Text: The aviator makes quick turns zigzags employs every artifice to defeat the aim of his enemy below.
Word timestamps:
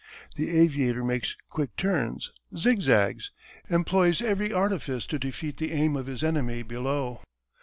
The 0.35 0.49
aviator 0.59 1.03
makes 1.03 1.37
quick 1.51 1.75
turns 1.75 2.31
zigzags 2.57 3.29
employs 3.69 4.19
every 4.19 4.51
artifice 4.51 5.05
to 5.05 5.19
defeat 5.19 5.57
the 5.57 5.71
aim 5.73 5.95
of 5.95 6.07
his 6.07 6.23
enemy 6.23 6.63
below. 6.63 7.21